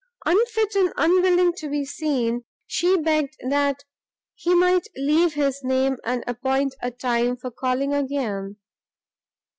[0.25, 3.83] Unfit and unwilling to be seen, she begged that
[4.33, 8.57] he might leave his name, and appoint a time for calling again.